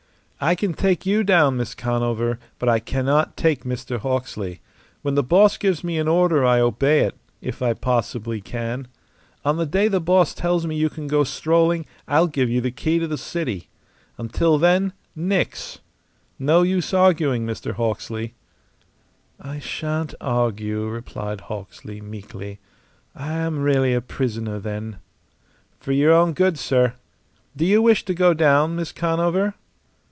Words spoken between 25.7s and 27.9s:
"For your own good, sir. Do you